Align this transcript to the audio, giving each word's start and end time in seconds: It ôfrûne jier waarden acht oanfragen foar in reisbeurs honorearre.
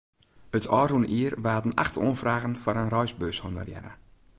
It 0.57 0.65
ôfrûne 0.79 1.07
jier 1.13 1.33
waarden 1.45 1.77
acht 1.83 1.95
oanfragen 2.05 2.53
foar 2.61 2.79
in 2.83 2.93
reisbeurs 2.95 3.39
honorearre. 3.45 3.91